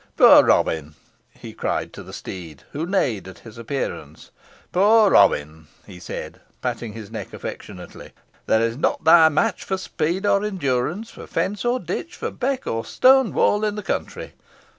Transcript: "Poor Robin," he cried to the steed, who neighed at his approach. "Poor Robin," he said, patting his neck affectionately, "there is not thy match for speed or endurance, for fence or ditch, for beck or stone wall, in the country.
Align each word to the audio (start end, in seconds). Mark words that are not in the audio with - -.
"Poor 0.17 0.43
Robin," 0.43 0.95
he 1.29 1.53
cried 1.53 1.93
to 1.93 2.01
the 2.01 2.11
steed, 2.11 2.63
who 2.71 2.87
neighed 2.87 3.27
at 3.27 3.37
his 3.45 3.59
approach. 3.59 4.29
"Poor 4.71 5.11
Robin," 5.11 5.67
he 5.85 5.99
said, 5.99 6.41
patting 6.59 6.93
his 6.93 7.11
neck 7.11 7.33
affectionately, 7.33 8.11
"there 8.47 8.61
is 8.61 8.77
not 8.77 9.03
thy 9.03 9.29
match 9.29 9.63
for 9.63 9.77
speed 9.77 10.25
or 10.25 10.43
endurance, 10.43 11.11
for 11.11 11.27
fence 11.27 11.63
or 11.63 11.79
ditch, 11.79 12.15
for 12.15 12.31
beck 12.31 12.65
or 12.65 12.83
stone 12.83 13.31
wall, 13.31 13.63
in 13.63 13.75
the 13.75 13.83
country. 13.83 14.33